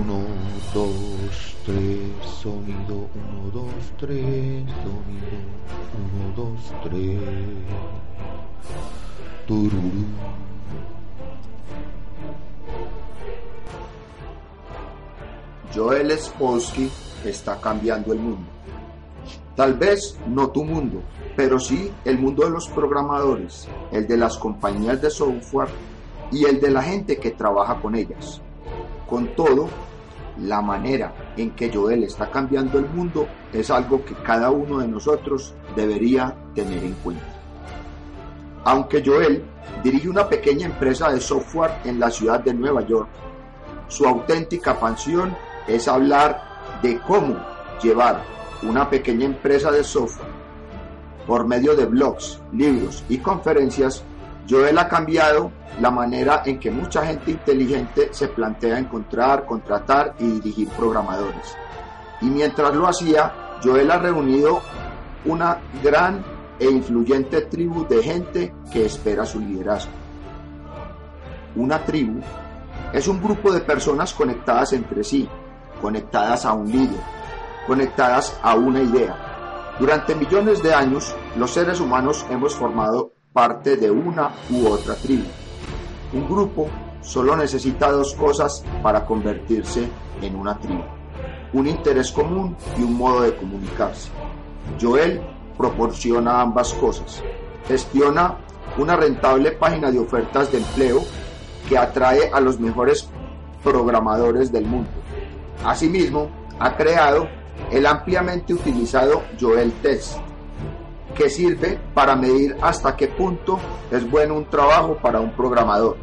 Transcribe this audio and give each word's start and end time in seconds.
Uno, 0.00 0.24
dos, 0.72 1.56
tres, 1.66 1.98
sonido. 2.40 3.10
Uno, 3.14 3.50
dos, 3.52 3.74
tres, 3.98 4.64
sonido. 4.82 5.36
Uno, 6.00 6.32
dos, 6.34 6.58
tres. 6.82 7.20
Tururú. 9.46 10.06
Joel 15.74 16.18
Spolsky 16.18 16.90
está 17.24 17.60
cambiando 17.60 18.14
el 18.14 18.20
mundo. 18.20 18.48
Tal 19.54 19.74
vez 19.74 20.18
no 20.26 20.48
tu 20.48 20.64
mundo, 20.64 21.02
pero 21.36 21.58
sí 21.58 21.90
el 22.06 22.18
mundo 22.18 22.44
de 22.44 22.50
los 22.50 22.68
programadores, 22.68 23.68
el 23.92 24.08
de 24.08 24.16
las 24.16 24.38
compañías 24.38 25.02
de 25.02 25.10
software 25.10 25.68
y 26.32 26.46
el 26.46 26.58
de 26.58 26.70
la 26.70 26.82
gente 26.82 27.18
que 27.18 27.32
trabaja 27.32 27.78
con 27.82 27.94
ellas. 27.94 28.40
Con 29.10 29.34
todo, 29.34 29.68
la 30.38 30.62
manera 30.62 31.12
en 31.36 31.50
que 31.50 31.70
Joel 31.72 32.04
está 32.04 32.30
cambiando 32.30 32.78
el 32.78 32.88
mundo 32.88 33.26
es 33.52 33.70
algo 33.70 34.04
que 34.04 34.14
cada 34.14 34.50
uno 34.50 34.78
de 34.78 34.88
nosotros 34.88 35.54
debería 35.76 36.34
tener 36.54 36.82
en 36.84 36.94
cuenta. 36.94 37.24
Aunque 38.64 39.02
Joel 39.04 39.42
dirige 39.82 40.08
una 40.08 40.28
pequeña 40.28 40.66
empresa 40.66 41.10
de 41.10 41.20
software 41.20 41.72
en 41.84 41.98
la 41.98 42.10
ciudad 42.10 42.40
de 42.40 42.54
Nueva 42.54 42.86
York, 42.86 43.08
su 43.88 44.06
auténtica 44.06 44.78
pasión 44.78 45.36
es 45.66 45.88
hablar 45.88 46.40
de 46.82 46.98
cómo 47.00 47.36
llevar 47.82 48.22
una 48.62 48.88
pequeña 48.88 49.26
empresa 49.26 49.72
de 49.72 49.82
software 49.82 50.28
por 51.26 51.46
medio 51.46 51.74
de 51.74 51.86
blogs, 51.86 52.40
libros 52.52 53.04
y 53.08 53.18
conferencias. 53.18 54.04
Joel 54.50 54.76
ha 54.78 54.88
cambiado 54.88 55.52
la 55.80 55.92
manera 55.92 56.42
en 56.44 56.58
que 56.58 56.72
mucha 56.72 57.06
gente 57.06 57.30
inteligente 57.30 58.08
se 58.10 58.26
plantea 58.26 58.78
encontrar, 58.78 59.46
contratar 59.46 60.16
y 60.18 60.26
dirigir 60.40 60.68
programadores. 60.70 61.56
Y 62.20 62.26
mientras 62.26 62.74
lo 62.74 62.88
hacía, 62.88 63.32
Joel 63.62 63.90
ha 63.92 63.98
reunido 63.98 64.60
una 65.24 65.58
gran 65.84 66.24
e 66.58 66.68
influyente 66.68 67.42
tribu 67.42 67.86
de 67.86 68.02
gente 68.02 68.54
que 68.72 68.86
espera 68.86 69.24
su 69.24 69.38
liderazgo. 69.38 69.92
Una 71.54 71.84
tribu 71.84 72.20
es 72.92 73.06
un 73.06 73.22
grupo 73.22 73.52
de 73.52 73.60
personas 73.60 74.12
conectadas 74.12 74.72
entre 74.72 75.04
sí, 75.04 75.28
conectadas 75.80 76.44
a 76.44 76.54
un 76.54 76.70
líder, 76.70 77.00
conectadas 77.68 78.36
a 78.42 78.56
una 78.56 78.82
idea. 78.82 79.76
Durante 79.78 80.14
millones 80.14 80.60
de 80.60 80.74
años, 80.74 81.14
los 81.36 81.52
seres 81.52 81.80
humanos 81.80 82.26
hemos 82.30 82.54
formado 82.54 83.12
parte 83.32 83.76
de 83.76 83.88
una 83.90 84.32
u 84.50 84.66
otra 84.66 84.96
tribu. 84.96 85.26
Un 86.12 86.28
grupo 86.28 86.66
solo 87.00 87.36
necesita 87.36 87.92
dos 87.92 88.14
cosas 88.14 88.64
para 88.82 89.06
convertirse 89.06 89.88
en 90.20 90.34
una 90.34 90.58
tribu. 90.58 90.82
Un 91.52 91.68
interés 91.68 92.10
común 92.10 92.56
y 92.76 92.82
un 92.82 92.94
modo 92.94 93.22
de 93.22 93.36
comunicarse. 93.36 94.10
Joel 94.80 95.20
proporciona 95.56 96.40
ambas 96.40 96.74
cosas. 96.74 97.22
Gestiona 97.68 98.36
una 98.78 98.96
rentable 98.96 99.52
página 99.52 99.92
de 99.92 100.00
ofertas 100.00 100.50
de 100.50 100.58
empleo 100.58 101.00
que 101.68 101.78
atrae 101.78 102.30
a 102.32 102.40
los 102.40 102.58
mejores 102.58 103.08
programadores 103.62 104.50
del 104.50 104.66
mundo. 104.66 104.90
Asimismo, 105.64 106.28
ha 106.58 106.76
creado 106.76 107.28
el 107.70 107.86
ampliamente 107.86 108.54
utilizado 108.54 109.22
Joel 109.40 109.72
Test, 109.82 110.18
que 111.14 111.28
sirve 111.28 111.78
para 111.94 112.16
medir 112.16 112.56
hasta 112.62 112.96
qué 112.96 113.08
punto 113.08 113.58
es 113.90 114.08
bueno 114.08 114.34
un 114.34 114.48
trabajo 114.48 114.96
para 114.96 115.20
un 115.20 115.32
programador. 115.32 115.96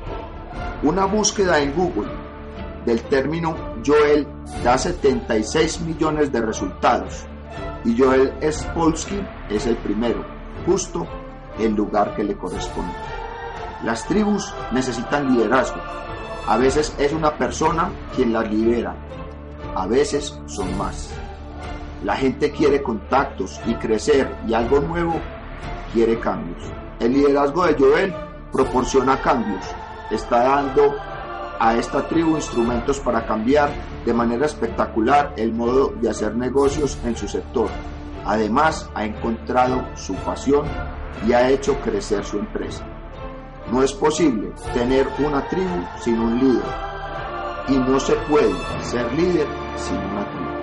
Una 0.83 1.05
búsqueda 1.05 1.59
en 1.59 1.73
Google 1.73 2.09
del 2.86 3.02
término 3.03 3.55
Joel 3.85 4.28
da 4.63 4.78
76 4.78 5.81
millones 5.81 6.31
de 6.31 6.41
resultados 6.41 7.25
y 7.83 7.97
Joel 7.97 8.33
Spolsky 8.52 9.19
es 9.50 9.66
el 9.66 9.75
primero, 9.78 10.23
justo 10.66 11.07
el 11.59 11.73
lugar 11.73 12.16
que 12.16 12.23
le 12.23 12.38
corresponde. 12.38 12.94
Las 13.84 14.06
tribus 14.07 14.53
necesitan 14.72 15.34
liderazgo. 15.34 15.81
A 16.47 16.57
veces 16.57 16.94
es 16.97 17.12
una 17.13 17.38
persona 17.38 17.90
quien 18.16 18.34
las 18.34 18.50
lidera, 18.50 18.96
a 19.75 19.85
veces 19.85 20.40
son 20.47 20.78
más. 20.78 21.13
La 22.03 22.16
gente 22.16 22.52
quiere 22.52 22.84
contactos 22.84 23.59
y 23.66 23.74
crecer 23.75 24.35
y 24.47 24.53
algo 24.53 24.80
nuevo 24.80 25.16
quiere 25.94 26.19
cambios. 26.19 26.63
El 27.00 27.13
liderazgo 27.13 27.66
de 27.66 27.74
Joel 27.74 28.13
proporciona 28.52 29.19
cambios. 29.22 29.66
Está 30.12 30.44
dando 30.44 30.96
a 31.59 31.75
esta 31.75 32.08
tribu 32.08 32.35
instrumentos 32.35 33.00
para 33.00 33.25
cambiar 33.25 33.69
de 34.06 34.13
manera 34.13 34.46
espectacular 34.46 35.34
el 35.38 35.53
modo 35.53 35.94
de 36.00 36.09
hacer 36.09 36.35
negocios 36.35 36.97
en 37.03 37.16
su 37.16 37.28
sector. 37.28 37.69
Además, 38.25 38.90
ha 38.94 39.06
encontrado 39.06 39.84
su 39.96 40.14
pasión 40.16 40.66
y 41.28 41.34
ha 41.34 41.50
hecho 41.50 41.79
crecer 41.81 42.24
su 42.24 42.38
empresa. 42.38 42.85
No 43.72 43.84
es 43.84 43.91
posible 43.94 44.52
tener 44.74 45.08
una 45.19 45.47
tribu 45.50 45.84
sin 46.00 46.19
un 46.19 46.40
líder 46.40 46.88
y 47.69 47.78
no 47.78 48.00
se 48.00 48.14
puede 48.29 48.53
ser 48.81 49.12
líder 49.14 49.47
sin 49.75 49.97
una 49.97 50.25
tribu. 50.29 50.56